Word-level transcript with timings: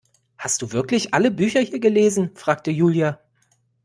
Hast 0.35 0.63
du 0.63 0.71
wirklich 0.71 1.13
alle 1.13 1.29
Bücher 1.29 1.59
hier 1.59 1.77
gelesen, 1.79 2.31
fragte 2.33 2.71
Julia. 2.71 3.19